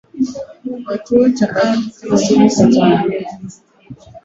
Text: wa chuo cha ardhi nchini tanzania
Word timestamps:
wa 0.87 0.97
chuo 0.97 1.29
cha 1.29 1.55
ardhi 1.55 2.09
nchini 2.13 2.49
tanzania 2.49 3.25